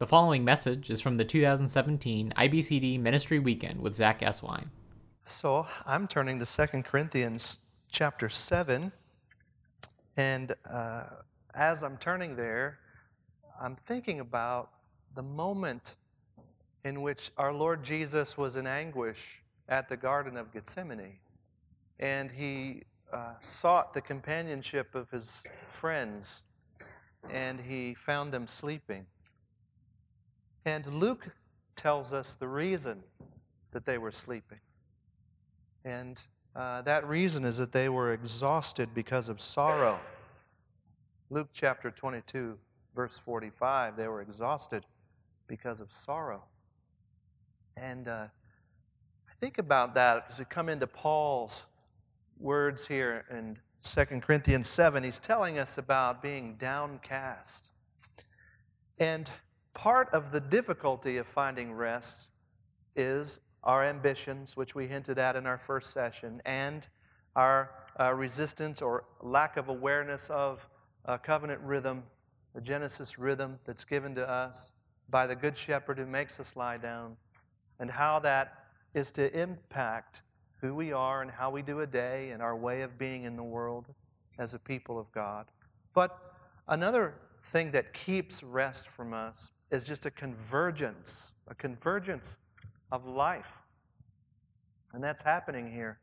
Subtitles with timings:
[0.00, 4.68] The following message is from the 2017 IBCD Ministry Weekend with Zach Eswine.
[5.26, 7.58] So I'm turning to 2 Corinthians
[7.90, 8.90] chapter 7.
[10.16, 11.04] And uh,
[11.54, 12.78] as I'm turning there,
[13.60, 14.70] I'm thinking about
[15.16, 15.96] the moment
[16.86, 21.18] in which our Lord Jesus was in anguish at the Garden of Gethsemane.
[21.98, 26.40] And he uh, sought the companionship of his friends,
[27.28, 29.04] and he found them sleeping.
[30.64, 31.26] And Luke
[31.76, 33.02] tells us the reason
[33.72, 34.58] that they were sleeping.
[35.84, 36.22] And
[36.54, 39.98] uh, that reason is that they were exhausted because of sorrow.
[41.30, 42.58] Luke chapter 22,
[42.94, 44.84] verse 45, they were exhausted
[45.46, 46.42] because of sorrow.
[47.76, 48.26] And uh,
[49.28, 51.62] I think about that as we come into Paul's
[52.38, 55.02] words here in 2 Corinthians 7.
[55.02, 57.68] He's telling us about being downcast.
[58.98, 59.30] And
[59.74, 62.28] part of the difficulty of finding rest
[62.96, 66.86] is our ambitions, which we hinted at in our first session, and
[67.36, 70.66] our uh, resistance or lack of awareness of
[71.22, 72.02] covenant rhythm,
[72.54, 74.72] the Genesis rhythm that's given to us
[75.08, 77.16] by the Good Shepherd who makes us lie down,
[77.78, 80.22] and how that is to impact
[80.60, 83.36] who we are and how we do a day and our way of being in
[83.36, 83.86] the world
[84.38, 85.46] as a people of God.
[85.94, 86.18] But
[86.68, 92.38] another thing that keeps rest from us is just a convergence, a convergence
[92.90, 93.58] of life.
[94.92, 95.98] And that's happening here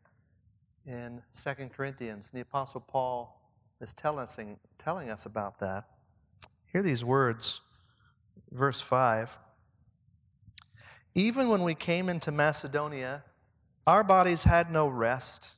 [0.85, 2.31] in 2 Corinthians.
[2.33, 3.41] The Apostle Paul
[3.81, 4.39] is telling us,
[4.77, 5.85] telling us about that.
[6.71, 7.61] Hear these words,
[8.51, 9.37] verse 5.
[11.15, 13.23] Even when we came into Macedonia,
[13.85, 15.53] our bodies had no rest,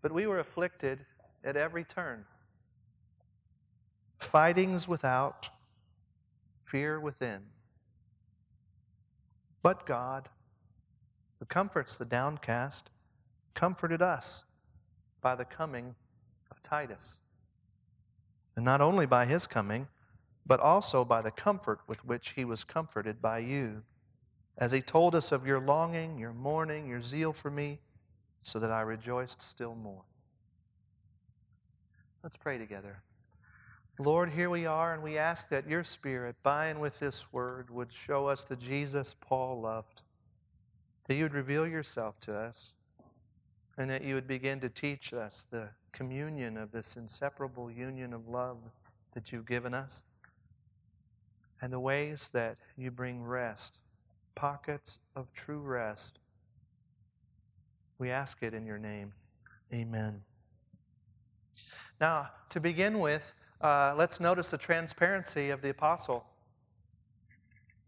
[0.00, 1.04] but we were afflicted
[1.44, 2.24] at every turn.
[4.26, 5.48] Fightings without,
[6.64, 7.42] fear within.
[9.62, 10.28] But God,
[11.38, 12.90] who comforts the downcast,
[13.54, 14.44] comforted us
[15.20, 15.94] by the coming
[16.50, 17.18] of Titus.
[18.56, 19.88] And not only by his coming,
[20.44, 23.82] but also by the comfort with which he was comforted by you
[24.58, 27.78] as he told us of your longing, your mourning, your zeal for me,
[28.42, 30.04] so that I rejoiced still more.
[32.22, 33.02] Let's pray together.
[33.98, 37.70] Lord, here we are, and we ask that your Spirit, by and with this word,
[37.70, 40.02] would show us the Jesus Paul loved,
[41.06, 42.74] that you would reveal yourself to us,
[43.78, 48.28] and that you would begin to teach us the communion of this inseparable union of
[48.28, 48.58] love
[49.14, 50.02] that you've given us,
[51.62, 53.78] and the ways that you bring rest
[54.36, 56.20] pockets of true rest.
[57.98, 59.12] We ask it in your name.
[59.72, 60.20] Amen.
[62.00, 66.24] Now, to begin with, uh, let's notice the transparency of the apostle.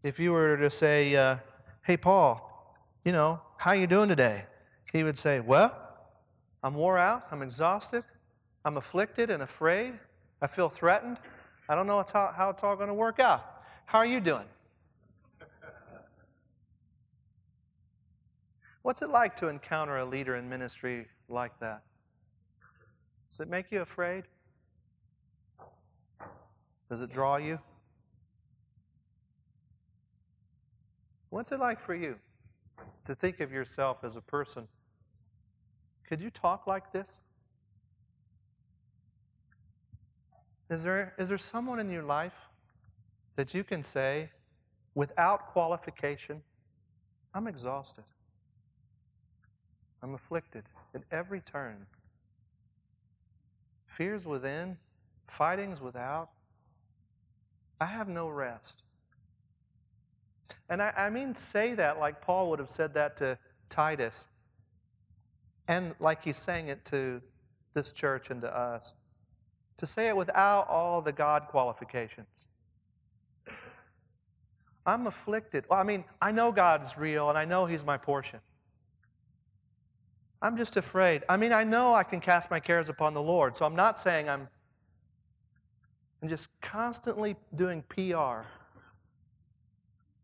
[0.03, 1.37] If you were to say, uh,
[1.83, 4.45] "Hey, Paul, you know, how you doing today?"
[4.91, 5.75] He would say, "Well,
[6.63, 7.27] I'm wore out.
[7.31, 8.03] I'm exhausted.
[8.65, 9.99] I'm afflicted and afraid.
[10.41, 11.19] I feel threatened.
[11.67, 13.63] I don't know how, how it's all going to work out.
[13.85, 14.45] How are you doing?"
[18.81, 21.83] What's it like to encounter a leader in ministry like that?
[23.29, 24.23] Does it make you afraid?
[26.89, 27.59] Does it draw you?
[31.29, 32.15] What's it like for you
[33.05, 34.67] to think of yourself as a person?
[36.07, 37.07] Could you talk like this?
[40.71, 42.33] Is there, is there someone in your life
[43.35, 44.29] that you can say,
[44.95, 46.41] without qualification,
[47.33, 48.03] I'm exhausted?
[50.01, 50.63] I'm afflicted
[50.95, 51.85] at every turn.
[53.85, 54.77] Fears within,
[55.27, 56.29] fightings without.
[57.79, 58.83] I have no rest.
[60.69, 63.37] And I, I, mean, say that like Paul would have said that to
[63.69, 64.25] Titus,
[65.67, 67.21] and like he's saying it to
[67.73, 68.93] this church and to us.
[69.77, 72.47] To say it without all the God qualifications.
[74.85, 75.65] I'm afflicted.
[75.69, 78.39] Well, I mean, I know God's real and I know He's my portion.
[80.41, 81.23] I'm just afraid.
[81.29, 83.99] I mean, I know I can cast my cares upon the Lord, so I'm not
[83.99, 84.47] saying I'm
[86.21, 88.45] I'm just constantly doing PR.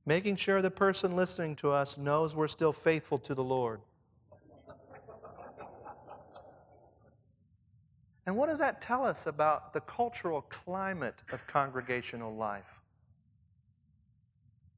[0.06, 3.81] Making sure the person listening to us knows we're still faithful to the Lord.
[8.27, 12.81] And what does that tell us about the cultural climate of congregational life?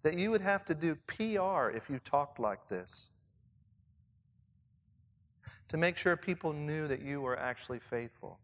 [0.03, 3.07] That you would have to do PR if you talked like this
[5.69, 8.39] to make sure people knew that you were actually faithful.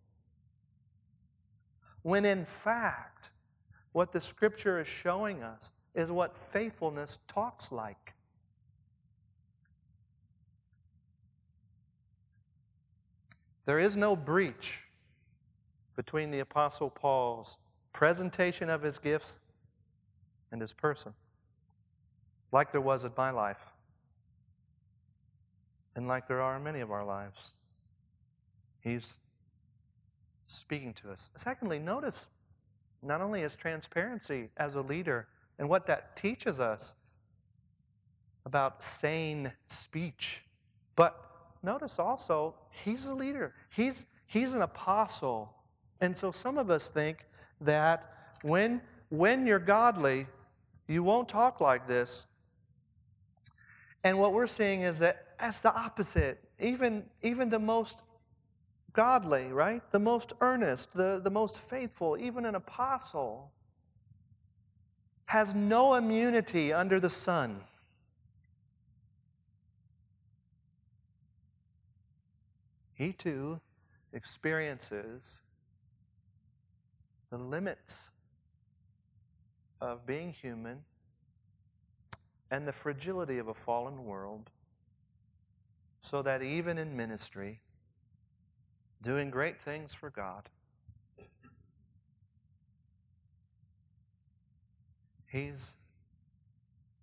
[2.04, 3.32] When in fact,
[3.94, 8.14] What the scripture is showing us is what faithfulness talks like.
[13.66, 14.82] There is no breach
[15.96, 17.58] between the Apostle Paul's
[17.94, 19.34] presentation of his gifts
[20.52, 21.14] and his person,
[22.52, 23.62] like there was in my life,
[25.96, 27.54] and like there are in many of our lives.
[28.82, 29.14] He's
[30.48, 31.31] speaking to us.
[31.36, 32.28] Secondly, notice
[33.01, 35.28] not only is transparency as a leader
[35.60, 36.94] and what that teaches us
[38.45, 40.44] about sane speech,
[40.95, 41.30] but
[41.62, 43.54] notice also he's a leader.
[43.69, 45.54] He's, he's an apostle.
[46.01, 47.25] And so some of us think
[47.62, 50.28] that when, when you're godly,
[50.88, 52.24] you won't talk like this.
[54.04, 56.44] And what we're seeing is that that's the opposite.
[56.60, 58.04] Even, even the most
[58.94, 59.81] godly, right?
[59.92, 63.51] The most earnest, the, the most faithful, even an apostle,
[65.25, 67.60] has no immunity under the sun.
[72.94, 73.60] He too
[74.13, 75.40] experiences
[77.31, 78.10] the limits
[79.81, 80.84] of being human
[82.51, 84.51] and the fragility of a fallen world,
[86.04, 87.60] so that even in ministry,
[89.04, 90.50] doing great things for God.
[95.28, 95.74] He's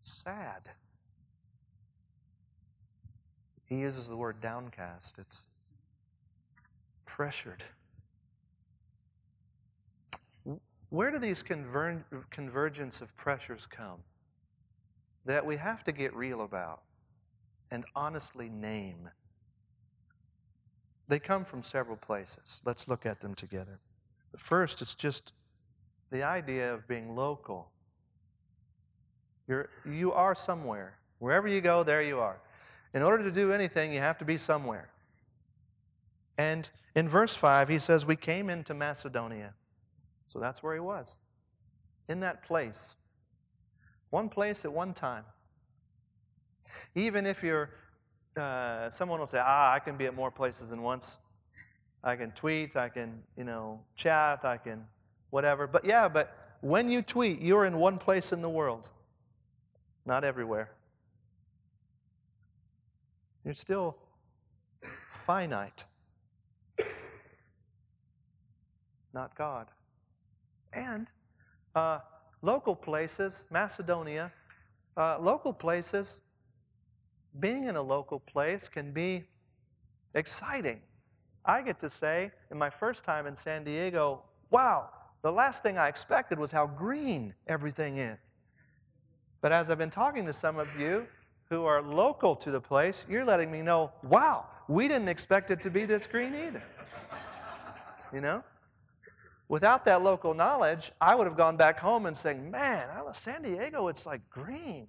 [0.03, 0.71] sad.
[3.67, 5.15] He uses the word downcast.
[5.19, 5.47] It's
[7.07, 7.63] pressured.
[10.89, 13.99] Where do these conver- convergence of pressures come
[15.25, 16.83] that we have to get real about
[17.71, 19.09] and honestly name?
[21.11, 22.61] They come from several places.
[22.65, 23.81] Let's look at them together.
[24.37, 25.33] First, it's just
[26.13, 27.69] the idea of being local.
[29.49, 30.99] You're, you are somewhere.
[31.19, 32.41] Wherever you go, there you are.
[32.95, 34.89] In order to do anything, you have to be somewhere.
[36.39, 39.55] And in verse 5, he says, We came into Macedonia.
[40.29, 41.17] So that's where he was.
[42.09, 42.95] In that place.
[44.11, 45.25] One place at one time.
[46.95, 47.71] Even if you're
[48.41, 51.19] uh, someone will say, ah, I can be at more places than once.
[52.03, 54.87] I can tweet, I can, you know, chat, I can
[55.31, 55.67] whatever.
[55.67, 58.89] But yeah, but when you tweet, you're in one place in the world,
[60.05, 60.71] not everywhere.
[63.45, 63.97] You're still
[65.27, 65.85] finite,
[69.15, 69.69] not God.
[70.73, 71.11] And
[71.75, 72.01] uh,
[72.43, 74.31] local places, Macedonia,
[74.97, 76.21] uh, local places
[77.39, 79.25] being in a local place can be
[80.15, 80.81] exciting.
[81.45, 84.91] I get to say, in my first time in San Diego, wow,
[85.23, 88.19] the last thing I expected was how green everything is.
[89.41, 91.07] But as I've been talking to some of you
[91.49, 95.63] who are local to the place, you're letting me know, wow, we didn't expect it
[95.63, 96.63] to be this green either.
[98.13, 98.43] You know?
[99.49, 103.43] Without that local knowledge, I would have gone back home and saying, man, I San
[103.43, 104.87] Diego, it's like green.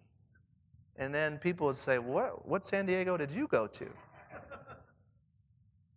[1.01, 3.87] And then people would say, What, what San Diego did you go to?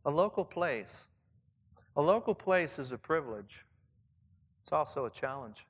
[0.06, 1.08] a local place.
[1.96, 3.66] A local place is a privilege,
[4.62, 5.66] it's also a challenge.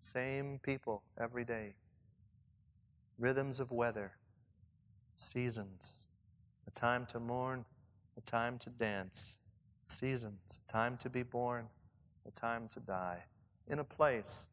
[0.00, 1.74] Same people every day,
[3.18, 4.12] rhythms of weather,
[5.16, 6.06] seasons,
[6.66, 7.66] a time to mourn,
[8.16, 9.38] a time to dance,
[9.86, 11.66] seasons, a time to be born,
[12.26, 13.22] a time to die,
[13.68, 14.46] in a place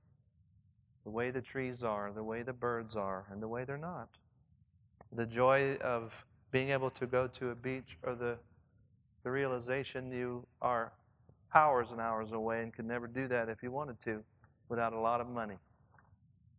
[1.09, 4.09] the way the trees are, the way the birds are, and the way they're not.
[5.13, 6.13] The joy of
[6.51, 8.37] being able to go to a beach or the,
[9.23, 10.93] the realization you are
[11.55, 14.23] hours and hours away and could never do that if you wanted to
[14.69, 15.55] without a lot of money.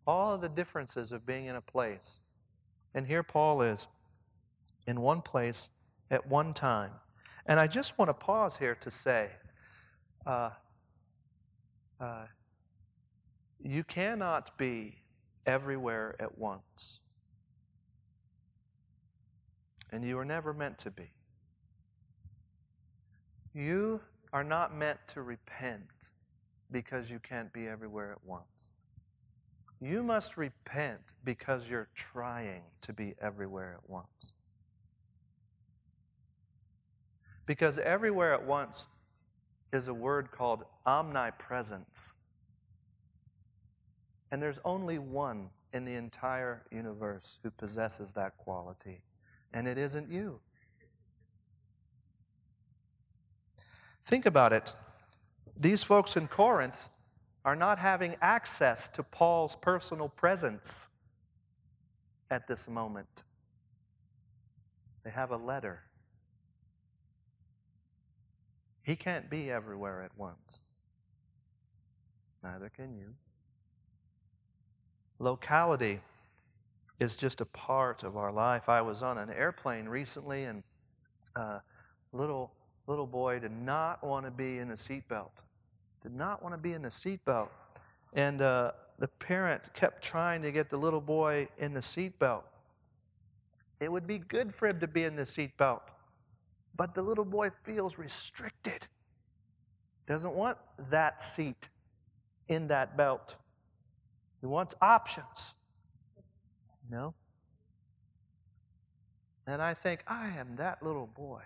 [0.05, 2.19] All of the differences of being in a place.
[2.95, 3.87] And here Paul is
[4.89, 5.69] in one place
[6.11, 6.91] at one time.
[7.47, 9.29] And I just want to pause here to say,
[10.27, 10.51] uh,
[12.01, 12.25] uh,
[13.63, 14.97] you cannot be
[15.47, 17.01] everywhere at once.
[19.93, 21.11] And you are never meant to be.
[23.53, 24.01] You
[24.33, 25.83] are not meant to repent
[26.71, 28.45] because you can't be everywhere at once.
[29.81, 34.33] You must repent because you're trying to be everywhere at once.
[37.47, 38.87] Because everywhere at once
[39.73, 42.15] is a word called omnipresence.
[44.31, 49.03] And there's only one in the entire universe who possesses that quality,
[49.53, 50.41] and it isn't you.
[54.07, 54.73] Think about it.
[55.59, 56.89] These folks in Corinth
[57.45, 60.89] are not having access to Paul's personal presence
[62.31, 63.25] at this moment.
[65.05, 65.81] They have a letter.
[68.83, 70.61] He can't be everywhere at once.
[72.43, 73.15] Neither can you.
[75.21, 76.01] Locality
[76.99, 78.71] is just a part of our life.
[78.71, 80.63] I was on an airplane recently, and
[81.37, 81.61] a
[82.13, 82.51] little
[82.87, 85.31] little boy did not want to be in a seatbelt.
[86.03, 87.49] Did not want to be in the seatbelt,
[88.15, 92.43] and uh, the parent kept trying to get the little boy in the seatbelt.
[93.79, 95.83] It would be good for him to be in the seatbelt,
[96.77, 98.87] but the little boy feels restricted.
[100.07, 100.57] Doesn't want
[100.91, 101.69] that seat
[102.49, 103.37] in that belt.
[104.41, 105.55] He wants options.
[106.91, 107.15] No?
[109.47, 111.43] And I think, I am that little boy.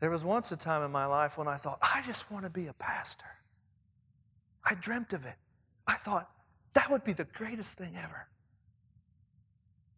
[0.00, 2.50] There was once a time in my life when I thought, I just want to
[2.50, 3.24] be a pastor.
[4.64, 5.36] I dreamt of it.
[5.86, 6.30] I thought,
[6.74, 8.26] that would be the greatest thing ever.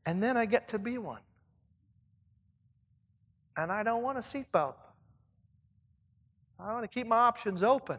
[0.05, 1.23] And then I get to be one.
[3.57, 4.75] And I don't want a seatbelt.
[6.61, 7.99] I want to keep my options open.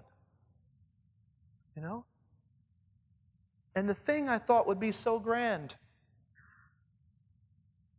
[1.78, 2.06] You know?
[3.76, 5.76] And the thing I thought would be so grand,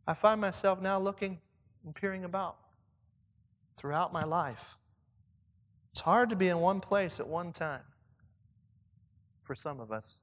[0.05, 1.39] I find myself now looking
[1.85, 2.57] and peering about
[3.77, 4.75] throughout my life.
[5.93, 7.83] It's hard to be in one place at one time
[9.43, 10.17] for some of us.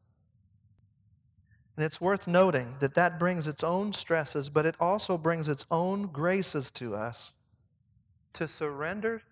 [1.77, 5.65] And it's worth noting that that brings its own stresses, but it also brings its
[5.71, 7.33] own graces to us
[8.35, 9.23] to surrender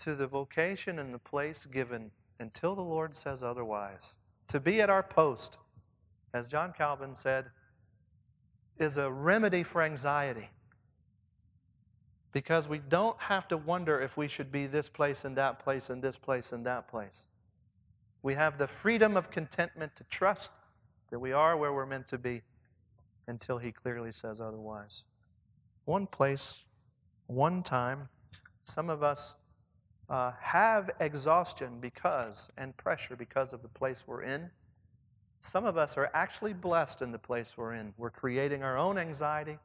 [0.00, 2.10] to the vocation and the place given
[2.42, 4.12] until the Lord says otherwise.
[4.48, 5.56] To be at our post,
[6.34, 7.46] as John Calvin said,
[8.78, 10.50] is a remedy for anxiety.
[12.32, 15.88] Because we don't have to wonder if we should be this place and that place
[15.88, 17.26] and this place and that place.
[18.22, 20.52] We have the freedom of contentment to trust
[21.10, 22.42] that we are where we're meant to be
[23.28, 25.04] until He clearly says otherwise.
[25.84, 26.64] One place,
[27.26, 28.08] one time,
[28.64, 29.36] some of us
[30.12, 34.50] uh, have exhaustion because and pressure because of the place we're in.
[35.40, 37.94] Some of us are actually blessed in the place we're in.
[37.96, 39.58] We're creating our own anxiety,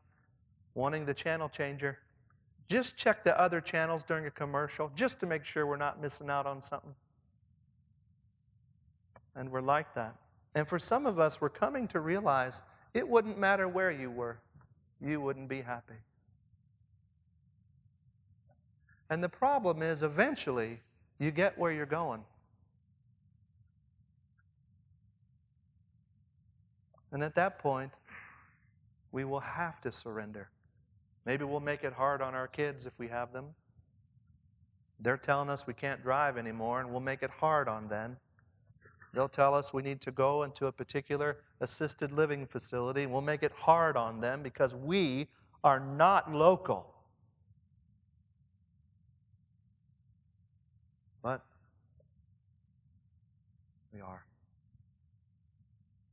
[0.73, 1.99] wanting the channel changer.
[2.69, 6.29] Just check the other channels during a commercial just to make sure we're not missing
[6.29, 6.95] out on something.
[9.35, 10.15] And we're like that.
[10.55, 12.61] And for some of us, we're coming to realize
[12.93, 14.39] it wouldn't matter where you were,
[15.01, 15.95] you wouldn't be happy.
[19.09, 20.79] And the problem is, eventually,
[21.19, 22.21] you get where you're going.
[27.11, 27.91] And at that point,
[29.11, 30.49] we will have to surrender.
[31.25, 33.45] Maybe we'll make it hard on our kids if we have them.
[34.99, 38.17] They're telling us we can't drive anymore, and we'll make it hard on them.
[39.13, 43.21] They'll tell us we need to go into a particular assisted living facility, and we'll
[43.21, 45.27] make it hard on them because we
[45.63, 46.93] are not local.
[51.23, 51.41] But
[53.97, 54.23] we are.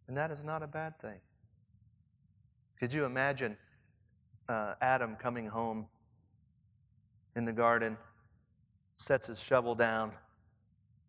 [0.08, 1.18] And that is not a bad thing.
[2.80, 3.56] Could you imagine
[4.48, 5.86] uh, Adam coming home
[7.36, 7.96] in the garden,
[8.96, 10.12] sets his shovel down,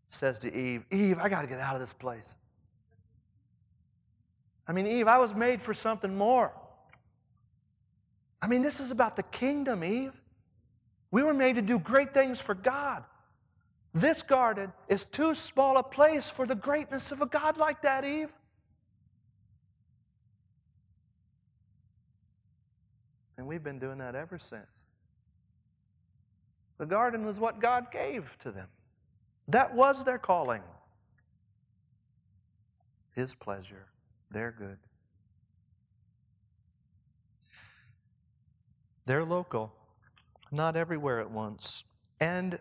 [0.10, 2.36] says to Eve, Eve, I got to get out of this place.
[4.68, 6.52] I mean, Eve, I was made for something more.
[8.42, 10.14] I mean, this is about the kingdom, Eve.
[11.12, 13.04] We were made to do great things for God.
[13.96, 18.04] This garden is too small a place for the greatness of a God like that,
[18.04, 18.34] Eve.
[23.38, 24.86] And we've been doing that ever since.
[26.78, 28.68] The garden was what God gave to them,
[29.48, 30.62] that was their calling.
[33.14, 33.86] His pleasure,
[34.30, 34.78] their good.
[39.06, 39.72] They're local,
[40.52, 41.86] not everywhere at once.
[42.20, 42.60] And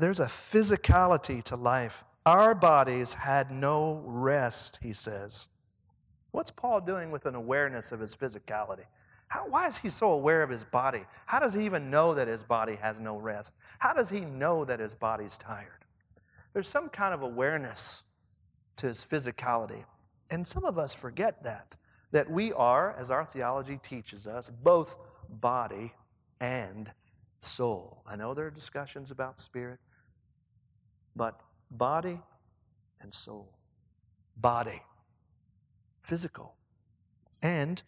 [0.00, 2.04] there's a physicality to life.
[2.26, 5.46] Our bodies had no rest, he says.
[6.32, 8.84] What's Paul doing with an awareness of his physicality?
[9.28, 11.04] How, why is he so aware of his body?
[11.26, 13.54] How does he even know that his body has no rest?
[13.78, 15.84] How does he know that his body's tired?
[16.52, 18.02] There's some kind of awareness
[18.76, 19.84] to his physicality.
[20.30, 21.76] And some of us forget that,
[22.10, 25.92] that we are, as our theology teaches us, both body
[26.40, 26.90] and
[27.40, 28.02] soul.
[28.06, 29.78] I know there are discussions about spirit,
[31.16, 31.40] but
[31.70, 32.20] body
[33.00, 33.52] and soul.
[34.36, 34.82] Body,
[36.02, 36.54] physical.
[37.42, 37.82] And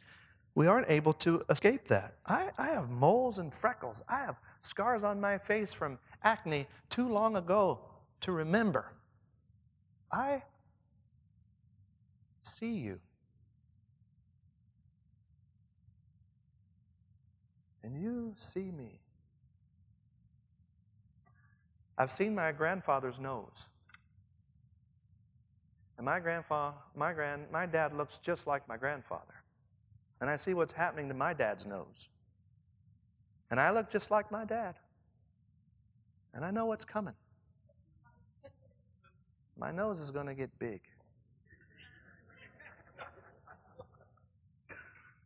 [0.54, 2.14] we aren't able to escape that.
[2.26, 4.02] I, I have moles and freckles.
[4.08, 7.80] I have scars on my face from acne too long ago
[8.20, 8.92] to remember.
[10.10, 10.42] I
[12.42, 13.00] see you.
[17.82, 19.01] And you see me.
[21.98, 23.68] I've seen my grandfather's nose.
[25.98, 29.34] And my grandfather, my grand, my dad looks just like my grandfather.
[30.20, 32.08] And I see what's happening to my dad's nose.
[33.50, 34.74] And I look just like my dad.
[36.34, 37.14] And I know what's coming.
[39.58, 40.80] My nose is going to get big.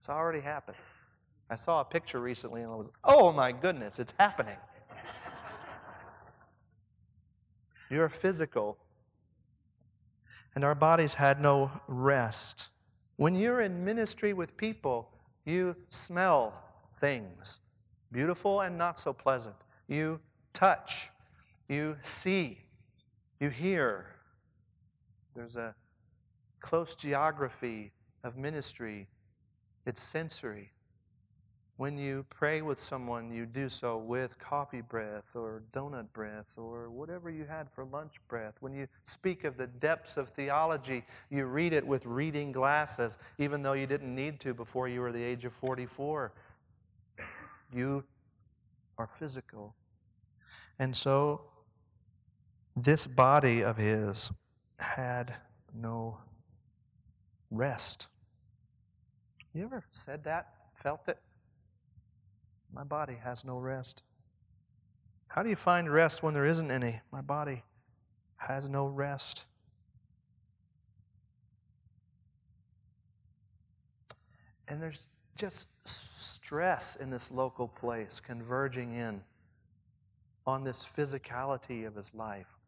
[0.00, 0.76] It's already happened.
[1.48, 4.56] I saw a picture recently and I was, oh my goodness, it's happening.
[7.90, 8.78] You're physical,
[10.54, 12.68] and our bodies had no rest.
[13.16, 15.10] When you're in ministry with people,
[15.44, 16.54] you smell
[17.00, 17.60] things,
[18.10, 19.54] beautiful and not so pleasant.
[19.88, 20.20] You
[20.52, 21.10] touch,
[21.68, 22.58] you see,
[23.38, 24.06] you hear.
[25.34, 25.74] There's a
[26.60, 27.92] close geography
[28.24, 29.06] of ministry,
[29.84, 30.72] it's sensory.
[31.76, 36.88] When you pray with someone, you do so with coffee breath or donut breath or
[36.88, 38.54] whatever you had for lunch breath.
[38.60, 43.62] When you speak of the depths of theology, you read it with reading glasses, even
[43.62, 46.32] though you didn't need to before you were the age of 44.
[47.74, 48.04] You
[48.96, 49.74] are physical.
[50.78, 51.42] And so,
[52.74, 54.30] this body of his
[54.78, 55.34] had
[55.74, 56.18] no
[57.50, 58.06] rest.
[59.52, 60.52] You ever said that?
[60.82, 61.18] Felt it?
[62.76, 64.02] My body has no rest.
[65.28, 67.00] How do you find rest when there isn't any?
[67.10, 67.62] My body
[68.36, 69.44] has no rest.
[74.68, 75.00] And there's
[75.36, 79.22] just stress in this local place converging in
[80.46, 82.58] on this physicality of his life.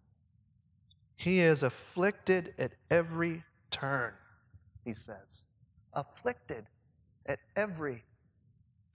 [1.17, 4.15] He is afflicted at every turn,
[4.87, 5.45] he says.
[5.93, 6.65] Afflicted
[7.27, 8.05] at every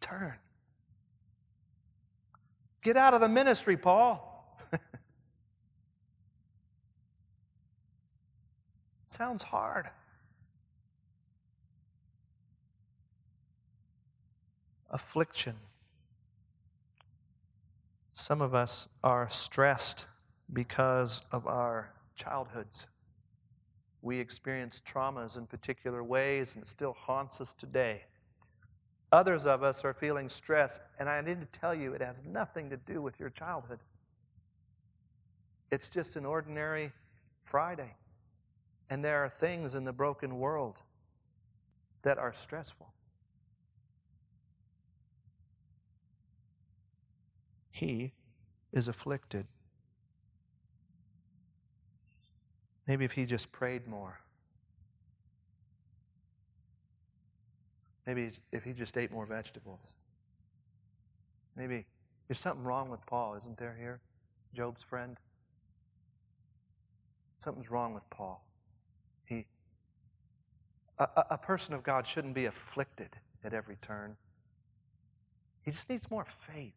[0.02, 0.40] turn.
[2.84, 4.58] Get out of the ministry, Paul.
[9.08, 9.90] Sounds hard.
[14.90, 15.56] Affliction.
[18.14, 20.06] Some of us are stressed
[20.52, 22.88] because of our childhoods.
[24.02, 28.04] We experience traumas in particular ways, and it still haunts us today.
[29.14, 32.72] Others of us are feeling stress, and I need to tell you, it has nothing
[32.72, 33.78] to do with your childhood.
[35.72, 36.92] It's just an ordinary
[37.44, 37.94] Friday.
[38.90, 40.82] And there are things in the broken world
[42.02, 42.92] that are stressful.
[47.70, 48.14] He
[48.72, 49.46] is afflicted.
[52.88, 54.23] Maybe if he just prayed more.
[58.06, 59.94] Maybe if he just ate more vegetables.
[61.56, 61.86] Maybe
[62.28, 64.02] there's something wrong with Paul, isn't there here?
[64.54, 65.18] Job's friend?
[67.38, 68.46] Something's wrong with Paul.
[69.26, 69.46] He,
[71.00, 73.10] a, a person of God shouldn't be afflicted
[73.44, 74.16] at every turn.
[75.64, 76.74] He just needs more faith.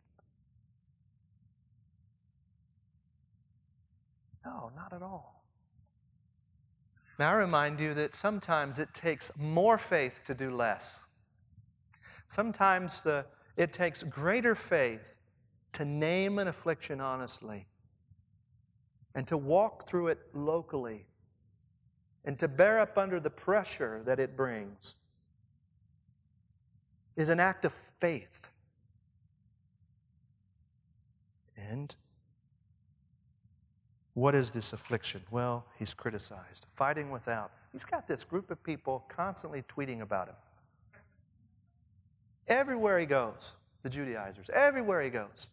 [4.44, 5.44] No, not at all.
[7.18, 11.00] Now, I remind you that sometimes it takes more faith to do less.
[12.28, 13.24] Sometimes the,
[13.56, 15.16] it takes greater faith
[15.72, 17.66] to name an affliction honestly
[19.14, 21.06] and to walk through it locally
[22.24, 24.94] and to bear up under the pressure that it brings
[27.16, 28.50] is an act of faith.
[31.56, 31.94] And
[34.14, 35.22] what is this affliction?
[35.30, 37.52] Well, he's criticized, fighting without.
[37.72, 40.36] He's got this group of people constantly tweeting about him.
[42.48, 45.48] Everywhere he goes, the Judaizers, everywhere he goes,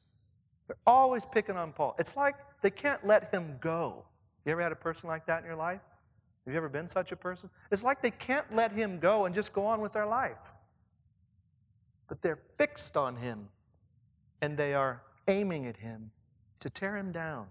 [0.68, 1.96] they're always picking on Paul.
[2.00, 4.06] It's like they can't let him go.
[4.46, 5.82] You ever had a person like that in your life?
[6.46, 7.50] Have you ever been such a person?
[7.72, 10.38] It's like they can't let him go and just go on with their life.
[12.08, 13.48] But they're fixed on him
[14.42, 16.12] and they are aiming at him
[16.60, 17.48] to tear him down.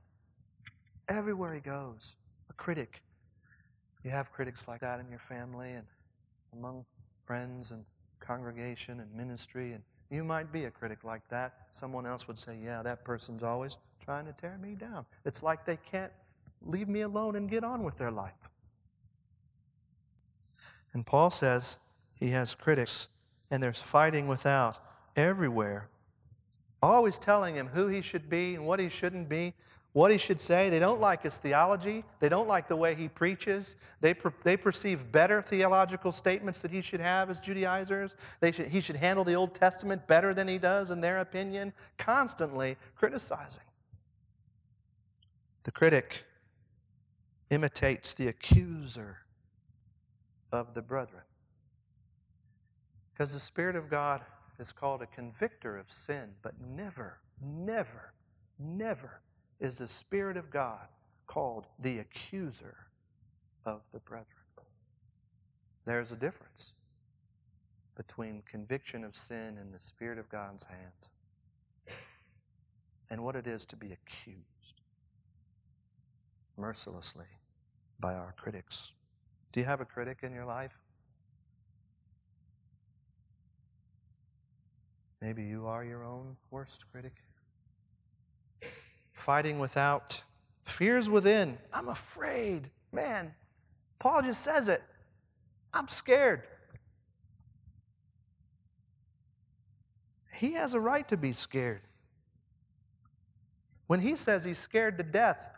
[1.08, 2.14] Everywhere he goes,
[2.50, 3.02] a critic.
[4.04, 5.86] You have critics like that in your family and
[6.52, 6.84] among
[7.24, 7.84] friends and
[8.32, 11.66] congregation and ministry, and you might be a critic like that.
[11.70, 15.04] Someone else would say, Yeah, that person's always trying to tear me down.
[15.24, 16.12] It's like they can't
[16.62, 18.48] leave me alone and get on with their life.
[20.94, 21.76] And Paul says
[22.14, 23.08] he has critics,
[23.50, 24.78] and there's fighting without
[25.16, 25.88] everywhere.
[26.82, 29.54] always telling him who he should be and what he shouldn't be,
[29.92, 30.70] what he should say.
[30.70, 32.04] They don't like his theology.
[32.18, 33.76] They don't like the way he preaches.
[34.00, 38.16] They, per- they perceive better theological statements that he should have as Judaizers.
[38.40, 41.72] They should, he should handle the Old Testament better than he does, in their opinion,
[41.98, 43.62] constantly criticizing.
[45.64, 46.24] The critic
[47.50, 49.18] imitates the accuser
[50.50, 51.22] of the brethren.
[53.12, 54.22] Because the Spirit of God
[54.58, 58.14] is called a convictor of sin, but never, never,
[58.58, 59.20] never
[59.62, 60.88] is the Spirit of God
[61.28, 62.76] called the accuser
[63.64, 64.26] of the brethren.
[65.86, 66.72] There's a difference
[67.96, 71.08] between conviction of sin in the Spirit of God's hands
[73.08, 74.40] and what it is to be accused
[76.56, 77.26] mercilessly
[78.00, 78.90] by our critics.
[79.52, 80.76] Do you have a critic in your life?
[85.20, 87.12] Maybe you are your own worst critic.
[89.12, 90.22] Fighting without,
[90.64, 91.58] fears within.
[91.72, 92.70] I'm afraid.
[92.92, 93.34] Man,
[93.98, 94.82] Paul just says it.
[95.72, 96.42] I'm scared.
[100.34, 101.82] He has a right to be scared.
[103.86, 105.50] When he says he's scared to death,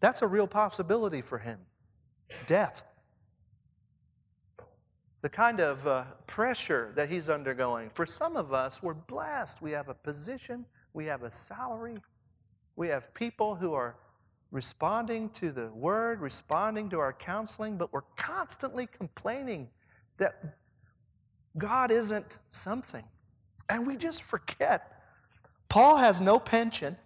[0.00, 1.58] that's a real possibility for him
[2.46, 2.82] death.
[5.22, 7.90] The kind of uh, pressure that he's undergoing.
[7.94, 9.62] For some of us, we're blessed.
[9.62, 11.98] We have a position, we have a salary,
[12.76, 13.96] we have people who are
[14.50, 19.68] responding to the word, responding to our counseling, but we're constantly complaining
[20.18, 20.56] that
[21.58, 23.04] God isn't something.
[23.68, 25.02] And we just forget.
[25.68, 26.96] Paul has no pension.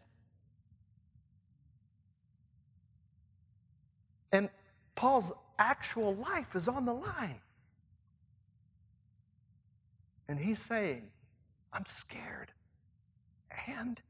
[4.32, 4.48] And
[4.94, 7.40] Paul's actual life is on the line.
[10.28, 11.08] And he's saying,
[11.72, 12.52] I'm scared.
[13.66, 14.00] And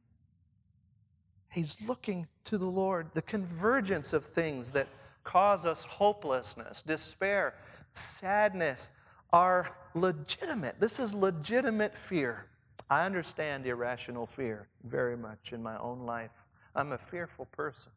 [1.50, 3.08] he's looking to the Lord.
[3.14, 4.88] The convergence of things that
[5.24, 7.54] cause us hopelessness, despair,
[7.94, 8.90] sadness
[9.32, 10.80] are legitimate.
[10.80, 12.46] This is legitimate fear.
[12.88, 16.30] I understand irrational fear very much in my own life.
[16.74, 17.92] I'm a fearful person,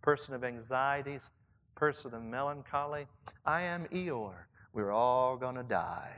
[0.00, 1.30] person of anxieties,
[1.74, 3.06] person of melancholy.
[3.44, 4.46] I am Eeyore.
[4.72, 6.12] We're all going to die.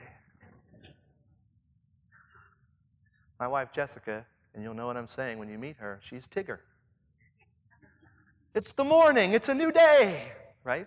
[3.40, 4.24] My wife, Jessica,
[4.54, 6.58] and you'll know what I'm saying when you meet her, she's Tigger.
[8.54, 10.28] It's the morning, it's a new day,
[10.62, 10.86] right?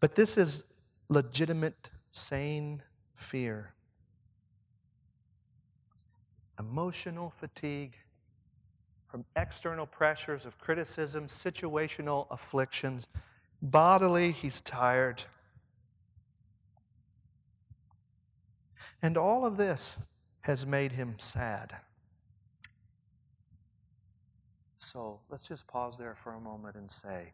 [0.00, 0.64] But this is
[1.08, 2.82] legitimate, sane
[3.14, 3.72] fear.
[6.58, 7.96] Emotional fatigue
[9.06, 13.06] from external pressures of criticism, situational afflictions.
[13.62, 15.22] Bodily, he's tired.
[19.02, 19.96] And all of this
[20.40, 21.74] has made him sad.
[24.78, 27.32] So let's just pause there for a moment and say,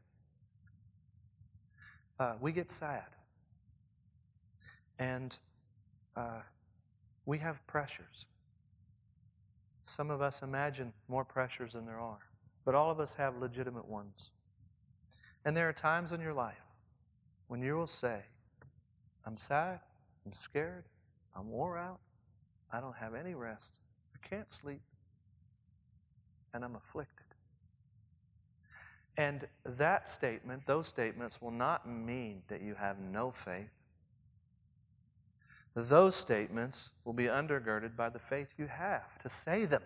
[2.19, 3.05] uh, we get sad.
[4.99, 5.37] And
[6.17, 6.41] uh,
[7.27, 8.27] we have pressures.
[9.85, 12.19] Some of us imagine more pressures than there are,
[12.65, 14.31] but all of us have legitimate ones.
[15.45, 16.55] And there are times in your life
[17.49, 18.21] when you will say,
[19.27, 19.81] I'm sad,
[20.25, 20.85] I'm scared,
[21.37, 22.01] I'm wore out,
[22.73, 23.79] I don't have any rest,
[24.15, 24.83] I can't sleep,
[26.53, 27.27] and I'm afflicted.
[29.17, 33.71] And that statement, those statements, will not mean that you have no faith.
[35.77, 39.83] Those statements will be undergirded by the faith you have to say them.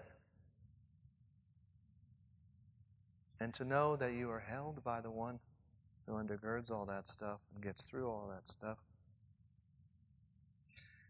[3.41, 5.39] And to know that you are held by the one
[6.07, 8.79] who undergirds all that stuff and gets through all that stuff.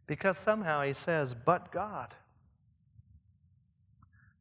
[0.08, 2.12] Because somehow he says, but God.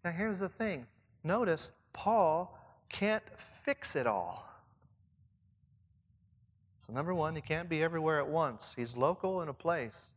[0.03, 0.87] Now here's the thing
[1.23, 2.57] notice, Paul
[2.89, 4.49] can't fix it all.
[6.79, 8.73] So, number one, he can't be everywhere at once.
[8.75, 10.11] He's local in a place.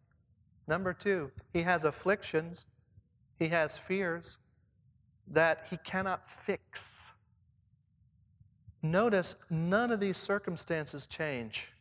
[0.68, 2.66] Number two, he has afflictions,
[3.40, 4.38] he has fears
[5.26, 7.12] that he cannot fix.
[8.82, 11.72] Notice none of these circumstances change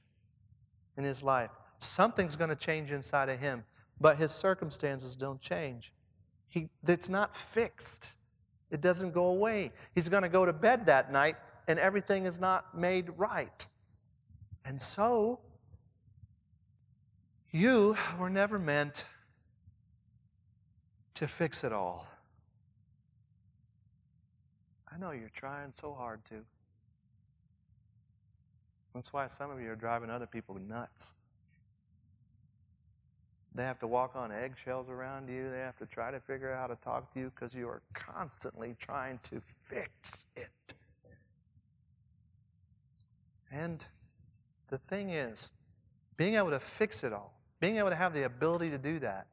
[0.97, 1.51] in his life.
[1.79, 3.63] Something's going to change inside of him,
[3.99, 5.93] but his circumstances don't change.
[6.47, 8.13] He, it's not fixed.
[8.71, 9.71] It doesn't go away.
[9.95, 11.37] He's going to go to bed that night
[11.67, 13.67] and everything is not made right.
[14.65, 15.39] And so,
[17.51, 19.05] you were never meant
[21.15, 22.07] to fix it all.
[24.91, 26.35] I know you're trying so hard to.
[28.93, 31.11] That's why some of you are driving other people nuts.
[33.59, 35.51] They have to walk on eggshells around you.
[35.51, 37.81] They have to try to figure out how to talk to you because you are
[37.93, 40.73] constantly trying to fix it.
[43.51, 43.83] And
[44.69, 45.49] the thing is,
[46.15, 49.27] being able to fix it all, being able to have the ability to do that,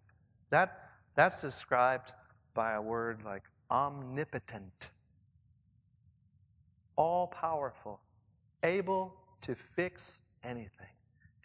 [0.50, 2.10] that that's described
[2.52, 4.88] by a word like omnipotent,
[6.96, 8.00] all powerful,
[8.64, 10.95] able to fix anything.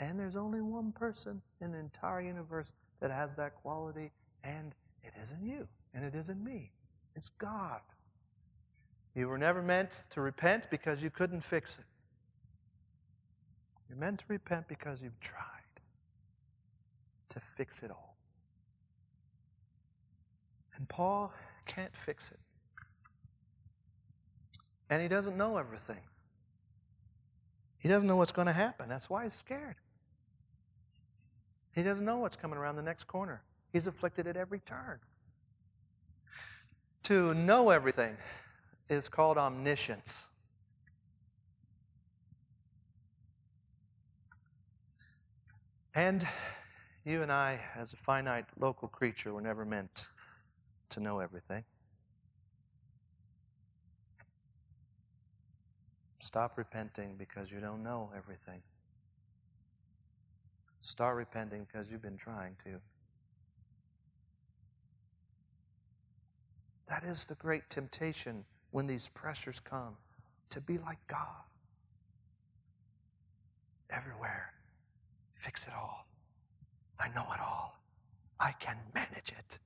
[0.02, 4.12] And there's only one person in the entire universe that has that quality,
[4.44, 6.72] and it isn't you, and it isn't me.
[7.16, 7.82] It's God.
[9.14, 11.86] You were never meant to repent because you couldn't fix it.
[13.88, 15.46] You're meant to repent because you've tried
[17.30, 18.16] to fix it all.
[20.76, 21.32] And Paul
[21.68, 22.40] can't fix it.
[24.90, 26.02] And he doesn't know everything.
[27.78, 28.90] He doesn't know what's going to happen.
[28.90, 29.76] That's why he's scared.
[31.74, 33.42] He doesn't know what's coming around the next corner.
[33.72, 35.00] He's afflicted at every turn.
[37.04, 38.18] To know everything
[38.90, 40.26] is called omniscience.
[45.96, 46.28] And
[47.06, 50.08] you and I, as a finite local creature, were never meant
[50.90, 51.64] to know everything.
[56.22, 58.62] Stop repenting because you don't know everything.
[60.82, 62.80] Start repenting because you've been trying to.
[66.89, 69.96] That is the great temptation when these pressures come
[70.50, 71.44] to be like God.
[73.89, 74.54] Everywhere.
[75.36, 76.08] Fix it all.
[77.00, 77.80] I know it all.
[78.39, 79.60] I can manage it.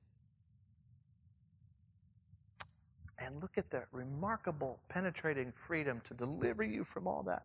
[3.18, 7.44] And look at the remarkable, penetrating freedom to deliver you from all that.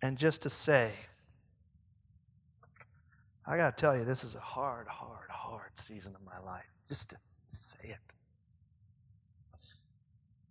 [0.00, 0.90] And just to say,
[3.46, 6.64] I got to tell you, this is a hard, hard, hard season of my life.
[6.88, 7.16] Just to
[7.48, 7.96] say it.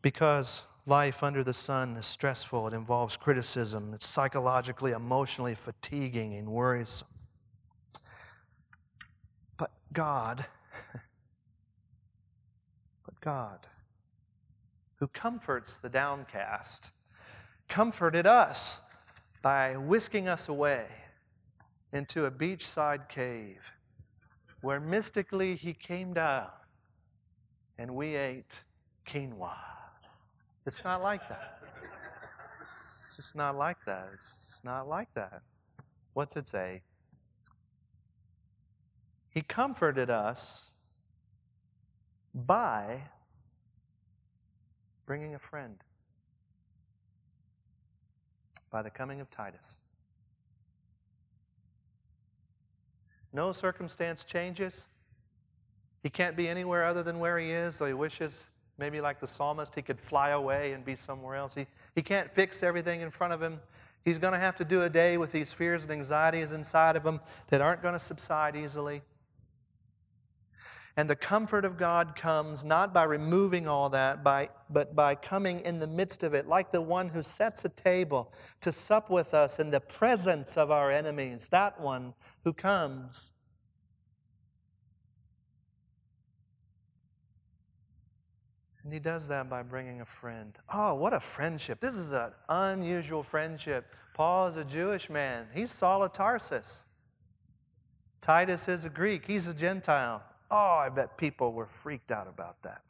[0.01, 6.47] Because life under the sun is stressful, it involves criticism, it's psychologically, emotionally fatiguing and
[6.47, 7.08] worrisome.
[9.58, 10.45] But God,
[13.06, 13.67] but God,
[14.95, 16.91] who comforts the downcast,
[17.69, 18.82] comforted us
[19.41, 20.88] by whisking us away
[21.93, 23.62] into a beachside cave
[24.62, 26.49] where mystically he came down
[27.77, 28.63] and we ate
[29.08, 29.56] quinoa.
[30.65, 31.60] It's not like that.
[32.62, 34.10] It's just not like that.
[34.13, 35.41] It's not like that.
[36.13, 36.82] What's it say?
[39.30, 40.71] He comforted us
[42.34, 43.01] by
[45.06, 45.77] bringing a friend,
[48.69, 49.77] by the coming of Titus.
[53.34, 54.86] No circumstance changes.
[56.04, 58.44] He can't be anywhere other than where he is, so he wishes,
[58.78, 61.54] maybe like the psalmist, he could fly away and be somewhere else.
[61.54, 63.60] He, he can't fix everything in front of him.
[64.04, 67.06] He's going to have to do a day with these fears and anxieties inside of
[67.06, 69.02] him that aren't going to subside easily.
[70.97, 75.62] And the comfort of God comes not by removing all that, by, but by coming
[75.62, 79.34] in the midst of it, like the one who sets a table to sup with
[79.34, 83.32] us in the presence of our enemies, that one who comes.
[88.84, 90.58] And he does that by bringing a friend.
[90.73, 91.80] Oh, what a friendship.
[91.80, 93.86] This is an unusual friendship.
[94.13, 96.84] Paul is a Jewish man, he's Saul of Tarsus.
[98.19, 100.21] Titus is a Greek, he's a Gentile.
[100.52, 102.82] Oh, I bet people were freaked out about that.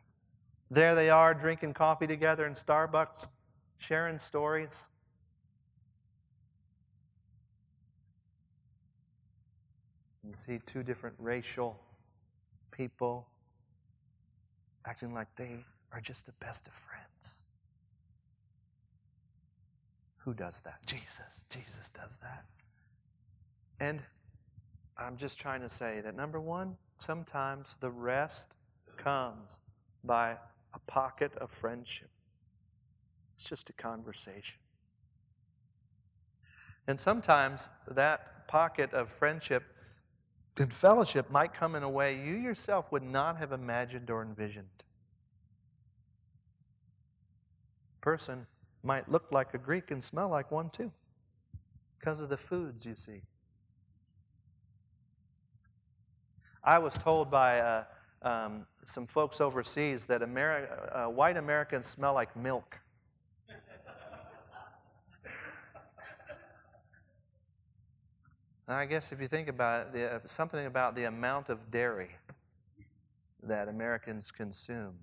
[0.71, 3.27] There they are drinking coffee together in Starbucks,
[3.77, 4.87] sharing stories.
[10.27, 11.79] You see two different racial
[12.71, 13.27] people
[14.85, 17.43] acting like they are just the best of friends.
[20.17, 20.79] Who does that?
[20.85, 21.45] Jesus.
[21.49, 22.45] Jesus does that.
[23.79, 24.01] And
[24.97, 28.47] I'm just trying to say that number one, sometimes the rest
[28.97, 29.59] comes
[30.03, 30.37] by
[30.73, 32.09] a pocket of friendship.
[33.35, 34.59] It's just a conversation.
[36.87, 39.63] And sometimes that pocket of friendship
[40.57, 44.67] and fellowship might come in a way you yourself would not have imagined or envisioned.
[48.01, 48.45] Person
[48.83, 50.91] might look like a Greek and smell like one too,
[51.99, 53.21] because of the foods you see.
[56.63, 57.83] I was told by uh,
[58.21, 62.77] um, some folks overseas that Ameri- uh, white Americans smell like milk.
[68.67, 72.11] And I guess if you think about it, the, something about the amount of dairy
[73.43, 74.93] that Americans consume.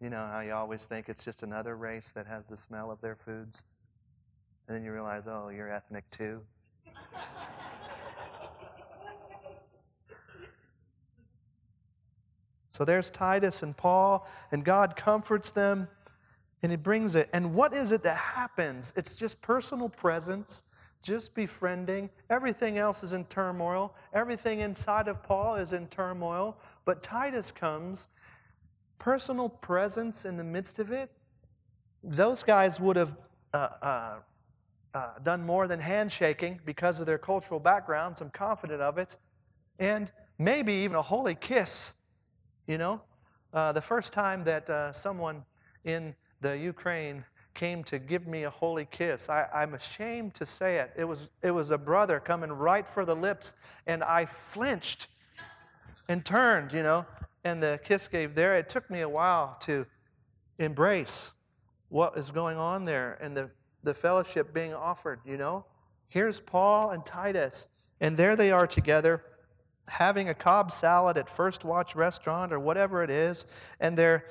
[0.00, 3.00] You know how you always think it's just another race that has the smell of
[3.00, 3.62] their foods?
[4.66, 6.40] And then you realize, oh, you're ethnic too.
[12.74, 15.86] So there's Titus and Paul, and God comforts them
[16.64, 17.30] and He brings it.
[17.32, 18.92] And what is it that happens?
[18.96, 20.64] It's just personal presence,
[21.00, 22.10] just befriending.
[22.30, 23.94] Everything else is in turmoil.
[24.12, 26.56] Everything inside of Paul is in turmoil.
[26.84, 28.08] But Titus comes,
[28.98, 31.12] personal presence in the midst of it.
[32.02, 33.16] Those guys would have
[33.52, 34.14] uh, uh,
[34.94, 38.20] uh, done more than handshaking because of their cultural backgrounds.
[38.20, 39.16] I'm confident of it.
[39.78, 40.10] And
[40.40, 41.92] maybe even a holy kiss.
[42.66, 43.00] You know,
[43.52, 45.44] uh, the first time that uh, someone
[45.84, 47.24] in the Ukraine
[47.54, 49.28] came to give me a holy kiss.
[49.28, 50.92] I, am ashamed to say it.
[50.96, 53.52] It was, it was a brother coming right for the lips,
[53.86, 55.06] and I flinched
[56.08, 57.06] and turned, you know,
[57.44, 58.56] and the kiss gave there.
[58.56, 59.86] It took me a while to
[60.58, 61.32] embrace
[61.90, 63.50] what is going on there and the
[63.84, 65.64] the fellowship being offered, you know?
[66.08, 67.68] Here's Paul and Titus,
[68.00, 69.22] and there they are together
[69.88, 73.44] having a Cobb salad at First Watch restaurant or whatever it is,
[73.80, 74.24] and they're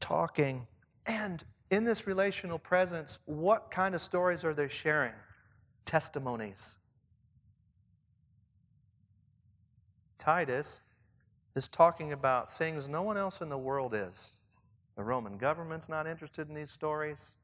[0.00, 0.66] talking.
[1.06, 5.12] And in this relational presence, what kind of stories are they sharing?
[5.84, 6.78] Testimonies.
[10.18, 10.80] Titus
[11.54, 14.32] is talking about things no one else in the world is.
[14.96, 17.36] The Roman government's not interested in these stories.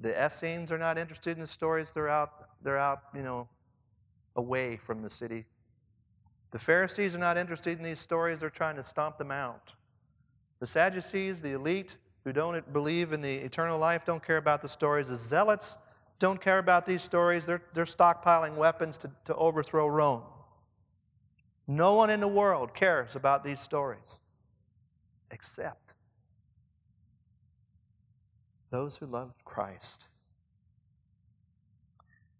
[0.00, 1.90] The Essenes are not interested in the stories.
[1.90, 3.48] They're out, they're out, you know,
[4.36, 5.46] away from the city.
[6.50, 8.40] The Pharisees are not interested in these stories.
[8.40, 9.74] They're trying to stomp them out.
[10.60, 14.68] The Sadducees, the elite who don't believe in the eternal life, don't care about the
[14.68, 15.08] stories.
[15.08, 15.78] The Zealots
[16.18, 17.46] don't care about these stories.
[17.46, 20.22] They're, they're stockpiling weapons to, to overthrow Rome.
[21.66, 24.18] No one in the world cares about these stories
[25.30, 25.94] except
[28.70, 30.06] those who love Christ.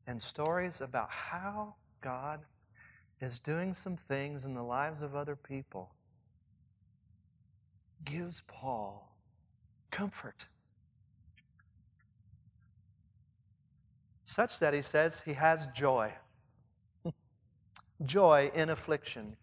[0.06, 2.40] And stories about how God
[3.20, 5.90] is doing some things in the lives of other people
[8.04, 9.12] gives Paul
[9.90, 10.46] comfort.
[14.24, 16.12] Such that he says he has joy.
[18.04, 19.36] joy in affliction.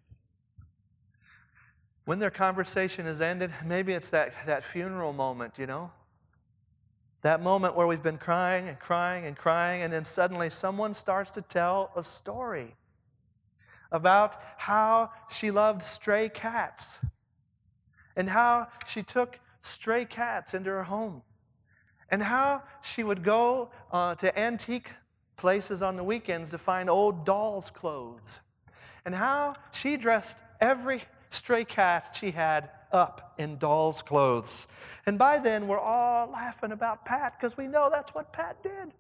[2.05, 5.91] When their conversation is ended, maybe it's that, that funeral moment, you know?
[7.23, 11.31] That moment where we've been crying and crying and crying, and then suddenly someone starts
[11.31, 12.75] to tell a story
[13.95, 16.99] about how she loved stray cats
[18.15, 21.21] and how she took stray cats into her home
[22.09, 24.91] and how she would go uh, to antique
[25.37, 28.41] places on the weekends to find old dolls' clothes
[29.05, 34.67] and how she dressed every stray cat she had up in doll's clothes.
[35.05, 38.93] And by then, we're all laughing about Pat because we know that's what Pat did.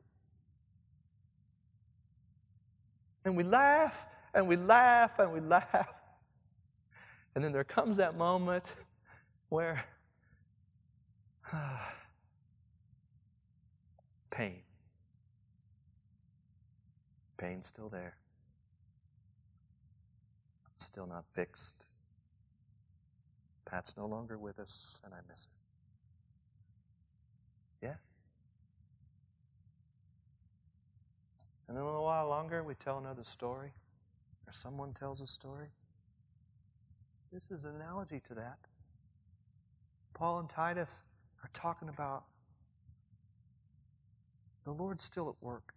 [3.23, 4.05] And we laugh
[4.35, 5.87] and we laugh and we laugh.
[7.33, 8.75] And then there comes that moment
[9.49, 9.83] where
[14.31, 14.61] pain.
[17.37, 18.15] Pain's still there.
[20.77, 21.85] Still not fixed.
[23.65, 25.51] Pat's no longer with us, and I miss her.
[27.87, 27.95] Yeah?
[31.67, 33.71] And then a little while longer, we tell another story,
[34.47, 35.69] or someone tells a story.
[37.31, 38.57] This is an analogy to that.
[40.13, 41.01] Paul and Titus
[41.43, 42.23] are talking about
[44.63, 45.73] the Lord's still at work.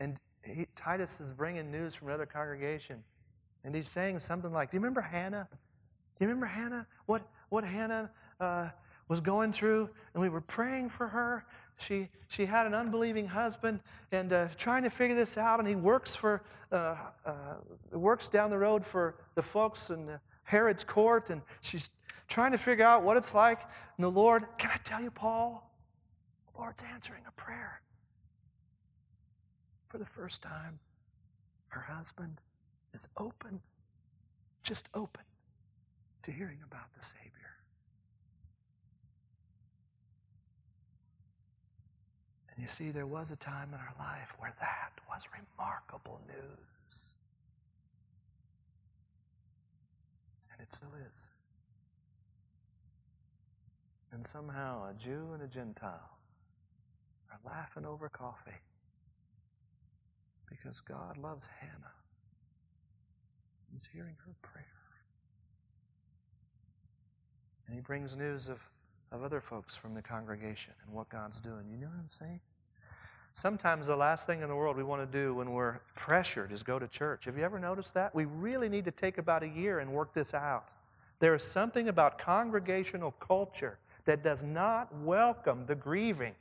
[0.00, 3.02] And he, Titus is bringing news from another congregation.
[3.64, 5.48] And he's saying something like, Do you remember Hannah?
[5.50, 6.86] Do you remember Hannah?
[7.06, 8.10] What, what Hannah
[8.40, 8.68] uh,
[9.08, 9.88] was going through?
[10.14, 11.44] And we were praying for her.
[11.78, 13.80] She, she had an unbelieving husband
[14.12, 15.58] and uh, trying to figure this out.
[15.58, 17.54] And he works for uh, uh
[17.92, 21.30] works down the road for the folks in the Herod's court.
[21.30, 21.90] And she's
[22.28, 23.60] trying to figure out what it's like.
[23.96, 25.70] And the Lord, can I tell you, Paul?
[26.52, 27.80] The Lord's answering a prayer.
[29.88, 30.78] For the first time,
[31.68, 32.40] her husband
[32.94, 33.60] is open,
[34.62, 35.22] just open
[36.22, 37.30] to hearing about the Savior.
[42.47, 47.16] And you see, there was a time in our life where that was remarkable news.
[50.52, 51.30] And it still is.
[54.12, 56.18] And somehow a Jew and a Gentile
[57.30, 58.50] are laughing over coffee
[60.48, 61.92] because God loves Hannah.
[63.72, 64.64] He's hearing her prayer.
[67.66, 68.58] And He brings news of,
[69.12, 71.66] of other folks from the congregation and what God's doing.
[71.70, 72.40] You know what I'm saying?
[73.38, 76.64] Sometimes the last thing in the world we want to do when we're pressured is
[76.64, 77.24] go to church.
[77.26, 78.12] Have you ever noticed that?
[78.12, 80.64] We really need to take about a year and work this out.
[81.20, 86.34] There is something about congregational culture that does not welcome the grieving.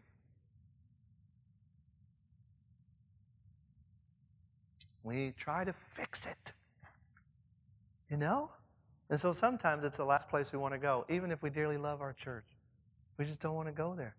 [5.03, 6.51] We try to fix it.
[8.09, 8.49] You know?
[9.11, 11.77] And so sometimes it's the last place we want to go, even if we dearly
[11.77, 12.47] love our church.
[13.19, 14.15] We just don't want to go there.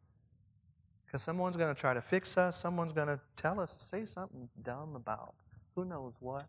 [1.09, 4.47] Because someone's going to try to fix us, someone's going to tell us, say something
[4.63, 5.33] dumb about
[5.75, 6.45] who knows what.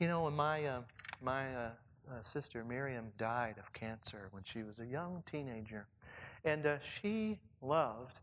[0.00, 0.80] You know, when my, uh,
[1.22, 1.68] my uh,
[2.10, 5.86] uh, sister Miriam died of cancer when she was a young teenager,
[6.44, 8.18] and uh, she loved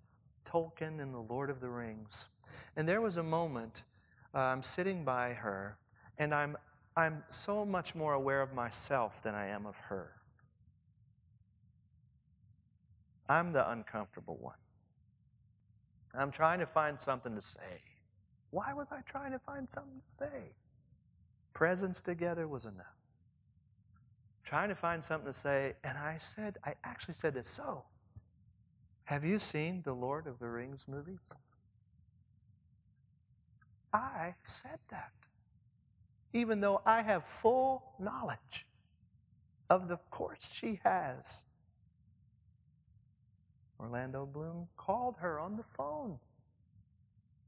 [0.46, 2.26] Tolkien and the Lord of the Rings.
[2.76, 3.84] And there was a moment
[4.36, 5.78] uh, I'm sitting by her,
[6.18, 6.58] and I'm,
[6.98, 10.12] I'm so much more aware of myself than I am of her.
[13.30, 14.56] I'm the uncomfortable one.
[16.18, 17.82] I'm trying to find something to say.
[18.52, 20.54] Why was I trying to find something to say?
[21.54, 22.86] Presence together was enough.
[24.44, 27.48] Trying to find something to say, and I said, I actually said this.
[27.48, 27.84] So,
[29.06, 31.20] have you seen the Lord of the Rings movies?
[33.92, 35.12] I said that.
[36.34, 38.66] Even though I have full knowledge
[39.70, 41.44] of the course she has.
[43.84, 46.18] Orlando Bloom called her on the phone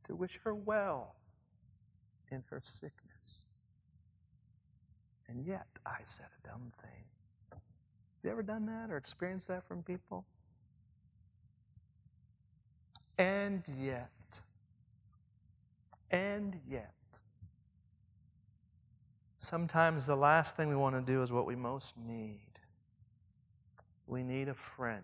[0.05, 1.15] to wish her well
[2.29, 3.45] in her sickness.
[5.29, 7.03] And yet I said a dumb thing.
[7.51, 7.59] Have
[8.23, 10.25] you ever done that or experienced that from people?
[13.17, 14.09] And yet,
[16.11, 16.91] and yet,
[19.37, 22.41] sometimes the last thing we want to do is what we most need.
[24.05, 25.03] We need a friend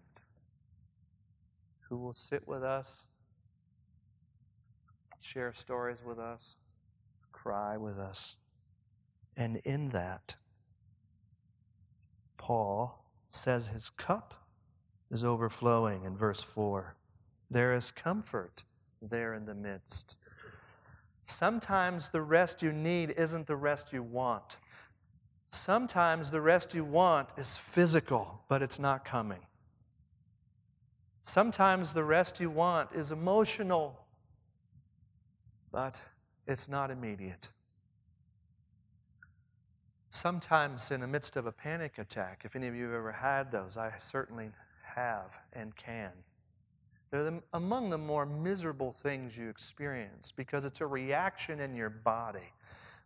[1.91, 3.03] who will sit with us,
[5.19, 6.55] share stories with us,
[7.33, 8.37] cry with us.
[9.35, 10.33] And in that,
[12.37, 14.33] Paul says his cup
[15.11, 16.95] is overflowing in verse 4.
[17.49, 18.63] There is comfort
[19.01, 20.15] there in the midst.
[21.25, 24.55] Sometimes the rest you need isn't the rest you want.
[25.49, 29.41] Sometimes the rest you want is physical, but it's not coming.
[31.23, 33.99] Sometimes the rest you want is emotional,
[35.71, 36.01] but
[36.47, 37.49] it's not immediate.
[40.09, 43.51] Sometimes, in the midst of a panic attack, if any of you have ever had
[43.51, 44.51] those, I certainly
[44.83, 46.11] have and can.
[47.11, 51.89] They're the, among the more miserable things you experience because it's a reaction in your
[51.89, 52.51] body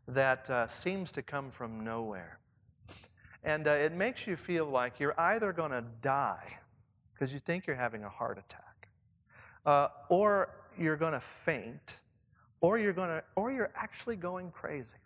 [0.08, 2.40] that uh, seems to come from nowhere.
[3.44, 6.60] And uh, it makes you feel like you're either going to die
[7.16, 8.90] because you think you're having a heart attack,
[9.66, 12.00] uh, or you're going to faint,
[12.60, 14.98] or you're, going to, or you're actually going crazy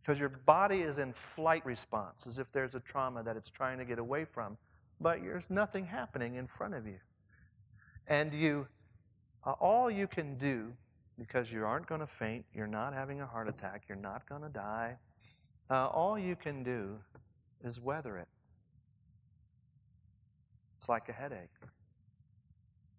[0.00, 3.76] because your body is in flight response as if there's a trauma that it's trying
[3.76, 4.56] to get away from,
[5.00, 6.98] but there's nothing happening in front of you.
[8.06, 8.66] And you,
[9.44, 10.72] uh, all you can do,
[11.18, 14.42] because you aren't going to faint, you're not having a heart attack, you're not going
[14.42, 14.96] to die,
[15.70, 16.96] uh, all you can do
[17.62, 18.28] is weather it.
[20.78, 21.50] It's like a headache,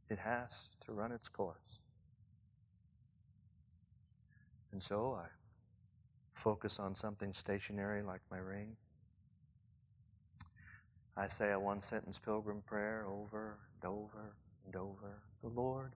[0.10, 1.80] it has to run its course.
[4.72, 5.28] And so I
[6.34, 8.76] focus on something stationary like my ring.
[11.18, 15.22] I say a one sentence pilgrim prayer over and over and over.
[15.42, 15.94] The Lord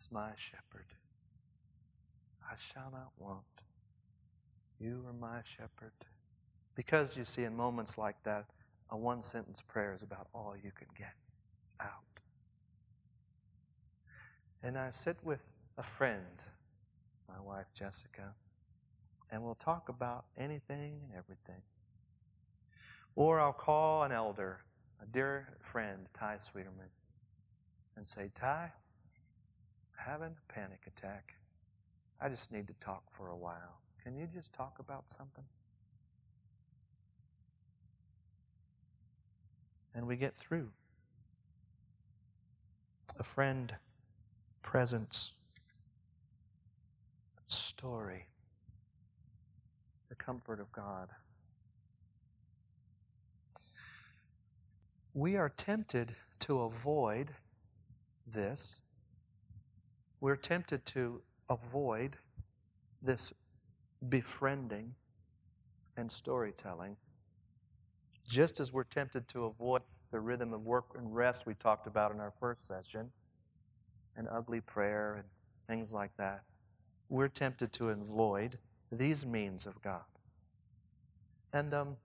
[0.00, 0.86] is my shepherd.
[2.48, 3.42] I shall not want.
[4.78, 5.92] You are my shepherd.
[6.74, 8.44] Because you see, in moments like that,
[8.90, 11.14] a one sentence prayer is about all you can get
[11.80, 11.90] out.
[14.62, 15.40] And I sit with
[15.78, 16.42] a friend,
[17.28, 18.34] my wife Jessica,
[19.30, 21.62] and we'll talk about anything and everything.
[23.16, 24.60] Or I'll call an elder,
[25.02, 26.90] a dear friend, Ty Sweeterman,
[27.96, 28.70] and say, Ty,
[29.96, 31.34] having a panic attack.
[32.20, 33.80] I just need to talk for a while.
[34.02, 35.44] Can you just talk about something?
[39.96, 40.68] And we get through.
[43.18, 43.74] A friend,
[44.62, 45.32] presence,
[47.48, 48.26] story,
[50.08, 51.08] the comfort of God.
[55.14, 57.30] We are tempted to avoid
[58.32, 58.82] this.
[60.20, 62.16] We're tempted to avoid
[63.02, 63.32] this
[64.08, 64.94] befriending,
[65.96, 66.96] and storytelling.
[68.28, 72.12] Just as we're tempted to avoid the rhythm of work and rest we talked about
[72.12, 73.10] in our first session,
[74.16, 75.24] and ugly prayer and
[75.66, 76.42] things like that,
[77.08, 78.58] we're tempted to avoid
[78.90, 80.02] these means of God.
[81.52, 81.96] And um,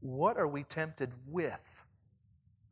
[0.00, 1.82] what are we tempted with?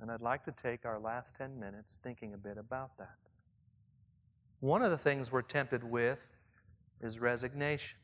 [0.00, 3.16] And I'd like to take our last 10 minutes thinking a bit about that.
[4.60, 6.18] One of the things we're tempted with
[7.00, 7.98] is resignation.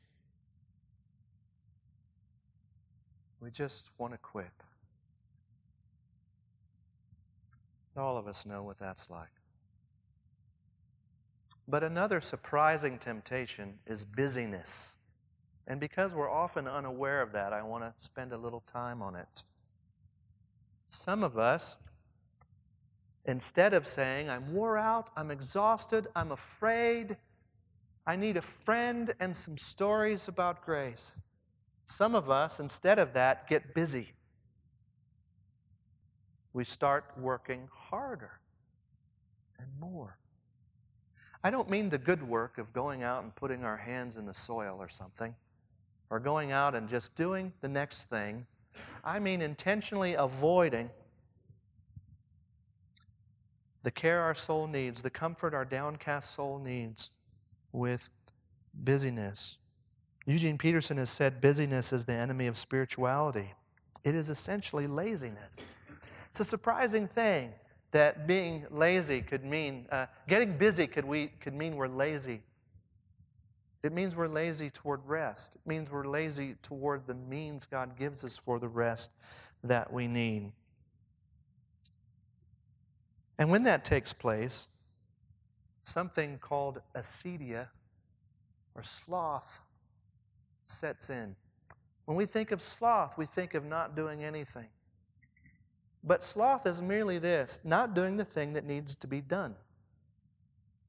[3.43, 4.47] We just want to quit.
[7.97, 9.29] All of us know what that's like.
[11.67, 14.95] But another surprising temptation is busyness.
[15.67, 19.17] And because we're often unaware of that, I want to spend a little time on
[19.17, 19.43] it.
[20.89, 21.77] Some of us,
[23.25, 27.17] instead of saying, I'm wore out, I'm exhausted, I'm afraid,
[28.07, 31.13] I need a friend and some stories about grace,
[31.85, 34.13] some of us, instead of that, get busy.
[36.53, 38.41] We start working harder
[39.59, 40.19] and more.
[41.45, 44.35] I don't mean the good work of going out and putting our hands in the
[44.35, 45.35] soil or something,
[46.11, 48.47] or going out and just doing the next thing.
[49.03, 50.89] I mean intentionally avoiding
[53.83, 57.11] the care our soul needs, the comfort our downcast soul needs
[57.73, 58.09] with
[58.75, 59.57] busyness.
[60.27, 63.53] Eugene Peterson has said busyness is the enemy of spirituality.
[64.05, 65.73] It is essentially laziness.
[66.31, 67.53] It's a surprising thing
[67.91, 72.43] that being lazy could mean, uh, getting busy could, we, could mean we're lazy.
[73.83, 75.57] It means we're lazy toward rest.
[75.57, 79.11] It means we're lazy toward the means God gives us for the rest
[79.65, 80.53] that we need.
[83.39, 84.69] And when that takes place,
[85.83, 87.67] something called acedia
[88.77, 89.61] or sloth
[90.67, 91.35] sets in.
[92.05, 94.69] When we think of sloth, we think of not doing anything.
[96.05, 99.55] But sloth is merely this not doing the thing that needs to be done.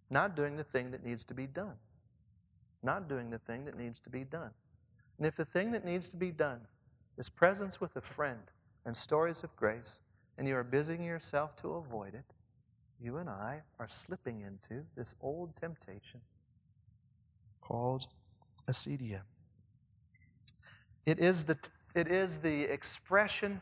[0.09, 1.75] Not doing the thing that needs to be done.
[2.81, 4.51] Not doing the thing that needs to be done.
[5.17, 6.59] And if the thing that needs to be done
[7.17, 8.41] is presence with a friend
[8.85, 9.99] and stories of grace,
[10.37, 12.25] and you are busying yourself to avoid it,
[12.99, 16.21] you and I are slipping into this old temptation
[17.61, 18.07] called
[18.67, 19.21] acedia.
[21.05, 21.57] It is the,
[21.95, 23.61] it is the expression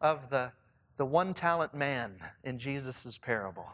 [0.00, 0.52] of the
[0.98, 2.12] the one talent man
[2.44, 3.66] in Jesus' parable.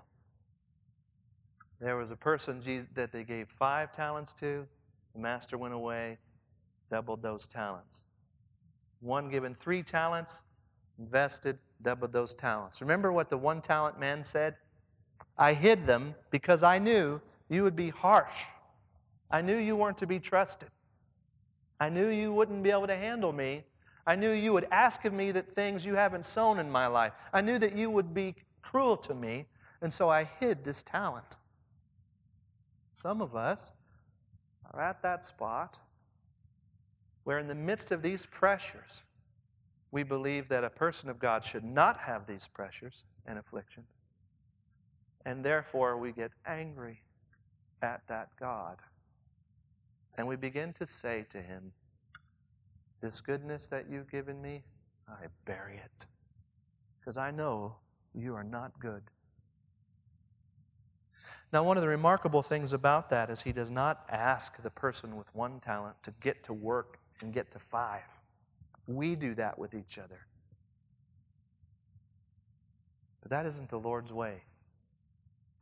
[1.80, 2.62] There was a person
[2.94, 4.66] that they gave five talents to.
[5.14, 6.18] The master went away,
[6.90, 8.04] doubled those talents.
[9.00, 10.42] One given three talents,
[10.98, 12.80] invested, doubled those talents.
[12.80, 14.56] Remember what the one talent man said?
[15.36, 18.44] I hid them because I knew you would be harsh.
[19.30, 20.68] I knew you weren't to be trusted.
[21.84, 23.64] I knew you wouldn't be able to handle me
[24.06, 27.12] I knew you would ask of me that things you haven't sown in my life.
[27.32, 29.46] I knew that you would be cruel to me,
[29.80, 31.36] and so I hid this talent.
[32.92, 33.72] Some of us
[34.72, 35.78] are at that spot
[37.24, 39.02] where, in the midst of these pressures,
[39.90, 43.86] we believe that a person of God should not have these pressures and afflictions.
[45.24, 47.00] And therefore, we get angry
[47.80, 48.76] at that God.
[50.16, 51.72] And we begin to say to him,
[53.00, 54.62] this goodness that you've given me,
[55.08, 56.06] I bury it.
[57.00, 57.76] Because I know
[58.14, 59.02] you are not good.
[61.52, 65.16] Now, one of the remarkable things about that is he does not ask the person
[65.16, 68.02] with one talent to get to work and get to five.
[68.86, 70.26] We do that with each other.
[73.20, 74.42] But that isn't the Lord's way.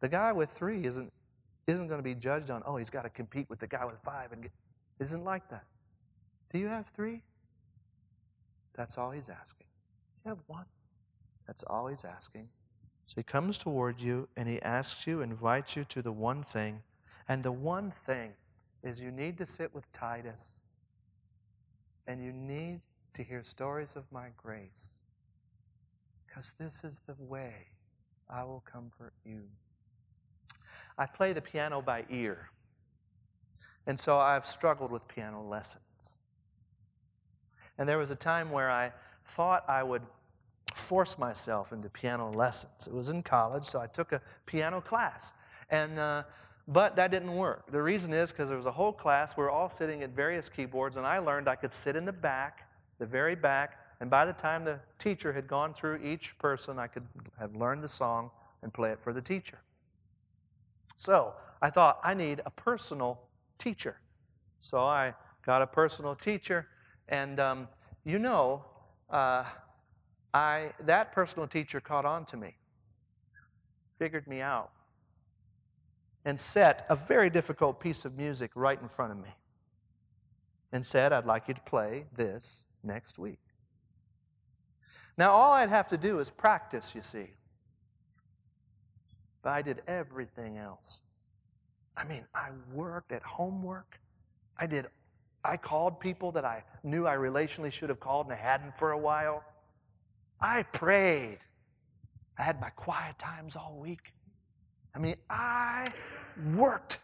[0.00, 1.12] The guy with three isn't,
[1.66, 3.98] isn't going to be judged on, oh, he's got to compete with the guy with
[4.02, 4.32] five.
[4.32, 4.52] and get,
[4.98, 5.64] Isn't like that.
[6.52, 7.22] Do you have three?
[8.74, 9.66] That's all he's asking.
[10.24, 10.64] You have one.
[11.46, 12.48] That's all he's asking.
[13.06, 16.82] So he comes toward you and he asks you, invites you to the one thing.
[17.28, 18.32] And the one thing
[18.82, 20.60] is you need to sit with Titus
[22.06, 22.80] and you need
[23.14, 25.00] to hear stories of my grace.
[26.26, 27.52] Because this is the way
[28.28, 29.42] I will comfort you.
[30.98, 32.50] I play the piano by ear.
[33.86, 36.18] And so I've struggled with piano lessons.
[37.78, 38.92] And there was a time where I
[39.26, 40.02] thought I would
[40.74, 42.86] force myself into piano lessons.
[42.86, 45.32] It was in college, so I took a piano class.
[45.70, 46.22] And, uh,
[46.68, 47.70] but that didn't work.
[47.70, 50.48] The reason is because there was a whole class, we were all sitting at various
[50.48, 52.68] keyboards, and I learned I could sit in the back,
[52.98, 56.86] the very back, and by the time the teacher had gone through each person, I
[56.86, 57.06] could
[57.38, 58.30] have learned the song
[58.62, 59.58] and play it for the teacher.
[60.96, 63.20] So I thought, I need a personal
[63.58, 63.96] teacher.
[64.60, 65.14] So I
[65.44, 66.68] got a personal teacher,
[67.08, 67.68] and um,
[68.04, 68.64] you know,
[69.10, 69.44] uh,
[70.32, 72.56] I that personal teacher caught on to me,
[73.98, 74.70] figured me out,
[76.24, 79.34] and set a very difficult piece of music right in front of me,
[80.72, 83.40] and said, "I'd like you to play this next week."
[85.18, 87.30] Now, all I'd have to do is practice, you see.
[89.42, 90.98] But I did everything else.
[91.96, 93.98] I mean, I worked at homework.
[94.56, 94.86] I did
[95.44, 98.92] I called people that I knew I relationally should have called and I hadn't for
[98.92, 99.42] a while.
[100.40, 101.38] I prayed.
[102.38, 104.12] I had my quiet times all week.
[104.94, 105.88] I mean, I
[106.54, 106.98] worked.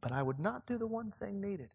[0.00, 1.68] But I would not do the one thing needed.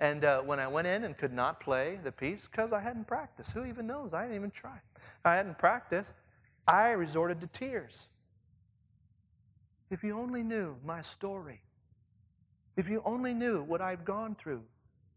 [0.00, 3.06] And uh, when I went in and could not play the piece because I hadn't
[3.06, 4.14] practiced, who even knows?
[4.14, 4.78] I didn't even try.
[5.26, 6.14] I hadn't practiced.
[6.66, 8.08] I resorted to tears.
[9.90, 11.60] If you only knew my story,
[12.76, 14.62] if you only knew what I've gone through,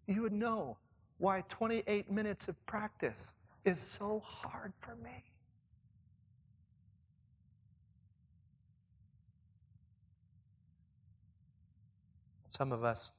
[0.07, 0.77] you would know
[1.17, 5.23] why 28 minutes of practice is so hard for me.
[12.51, 13.11] Some of us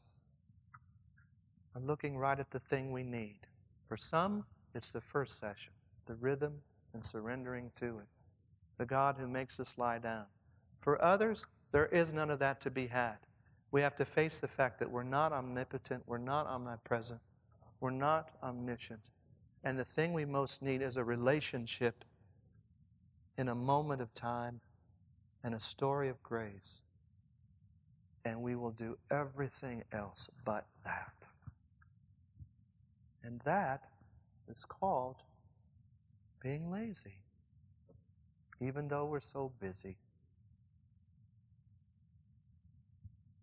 [1.75, 3.41] are looking right at the thing we need.
[3.89, 4.45] For some,
[4.75, 5.73] it's the first session,
[6.07, 6.55] the rhythm
[6.95, 8.07] and surrendering to it,
[8.79, 10.25] the God who makes us lie down.
[10.81, 13.17] For others, there is none of that to be had.
[13.73, 17.21] We have to face the fact that we're not omnipotent, we're not omnipresent,
[17.81, 19.01] we're not omniscient.
[19.65, 22.05] And the thing we most need is a relationship
[23.37, 24.61] in a moment of time
[25.43, 26.81] and a story of grace.
[28.25, 31.24] And we will do everything else but that.
[33.25, 33.89] And that
[34.49, 35.17] is called
[36.41, 37.23] being lazy,
[38.61, 39.97] even though we're so busy.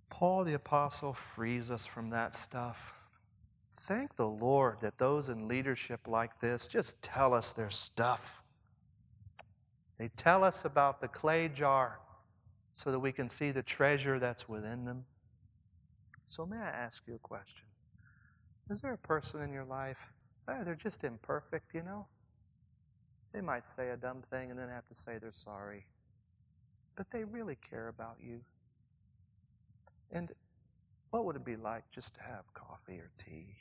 [0.10, 2.94] Paul the Apostle frees us from that stuff.
[3.82, 8.44] Thank the Lord that those in leadership like this just tell us their stuff.
[9.98, 12.00] They tell us about the clay jar
[12.76, 15.06] so that we can see the treasure that's within them.
[16.28, 17.71] So, may I ask you a question?
[18.72, 19.98] Is there a person in your life,
[20.48, 22.08] oh, they're just imperfect, you know?
[23.34, 25.86] They might say a dumb thing and then have to say they're sorry.
[26.96, 28.40] But they really care about you.
[30.10, 30.32] And
[31.10, 33.58] what would it be like just to have coffee or tea?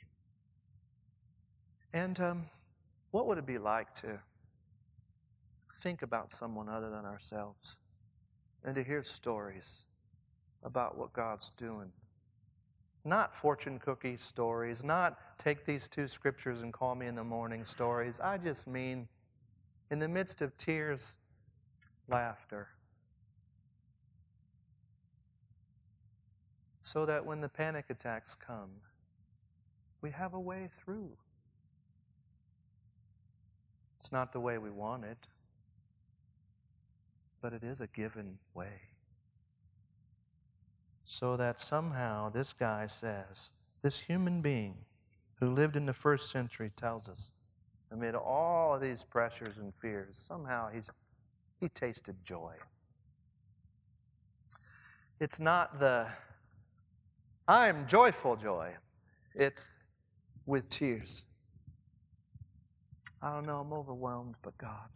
[1.91, 2.45] And um,
[3.11, 4.17] what would it be like to
[5.81, 7.75] think about someone other than ourselves
[8.63, 9.81] and to hear stories
[10.63, 11.91] about what God's doing?
[13.03, 17.65] Not fortune cookie stories, not take these two scriptures and call me in the morning
[17.65, 18.19] stories.
[18.19, 19.07] I just mean,
[19.89, 21.17] in the midst of tears,
[22.07, 22.67] laughter
[26.91, 28.69] so that when the panic attacks come,
[30.01, 31.09] we have a way through.
[33.99, 35.27] It's not the way we want it,
[37.41, 38.90] but it is a given way.
[41.13, 43.51] So that somehow this guy says,
[43.81, 44.77] this human being
[45.41, 47.33] who lived in the first century tells us,
[47.91, 50.89] amid all of these pressures and fears, somehow he's,
[51.59, 52.53] he tasted joy.
[55.19, 56.07] It's not the
[57.45, 58.71] I am joyful joy.
[59.35, 59.69] It's
[60.45, 61.25] with tears.
[63.21, 64.87] I don't know, I'm overwhelmed, but God,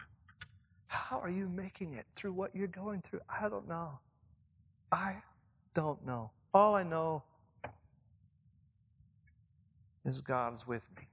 [0.88, 3.20] how are you making it through what you're going through?
[3.30, 4.00] I don't know.
[4.94, 5.18] I
[5.76, 6.32] don't know.
[6.54, 7.22] All I know
[10.06, 11.04] is God is with me.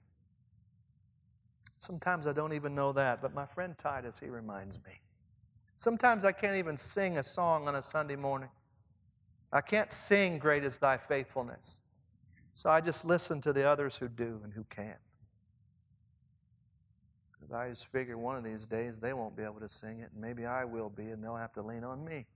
[1.79, 5.01] Sometimes I don't even know that, but my friend Titus, he reminds me.
[5.77, 8.49] Sometimes I can't even sing a song on a Sunday morning.
[9.53, 11.81] I can't sing Great is Thy Faithfulness.
[12.55, 14.95] So I just listen to the others who do and who can.
[17.33, 20.11] Because I just figure one of these days they won't be able to sing it,
[20.13, 22.27] and maybe I will be, and they'll have to lean on me.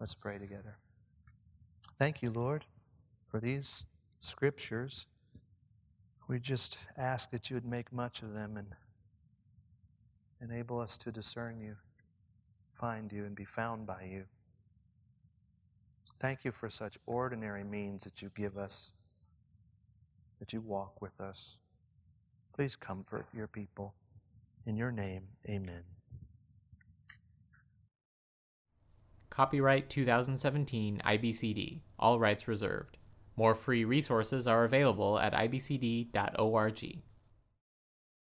[0.00, 0.76] Let's pray together.
[1.98, 2.64] Thank you, Lord,
[3.30, 3.84] for these
[4.20, 5.06] scriptures.
[6.28, 8.66] We just ask that you would make much of them and
[10.44, 11.74] Enable us to discern you,
[12.78, 14.24] find you, and be found by you.
[16.20, 18.92] Thank you for such ordinary means that you give us,
[20.40, 21.56] that you walk with us.
[22.54, 23.94] Please comfort your people.
[24.66, 25.82] In your name, amen.
[29.34, 32.98] Copyright 2017 IBCD, all rights reserved.
[33.36, 36.98] More free resources are available at ibcd.org.